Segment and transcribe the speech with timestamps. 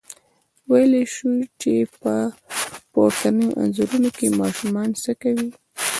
[0.69, 2.13] ویلای شئ چې په
[2.93, 5.49] پورتنیو انځورونو کې ماشومان څه کوي؟